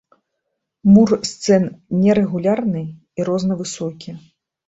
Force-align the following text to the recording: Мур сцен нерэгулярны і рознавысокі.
Мур 0.93 1.09
сцен 1.31 1.63
нерэгулярны 2.05 2.81
і 3.21 3.27
рознавысокі. 3.31 4.11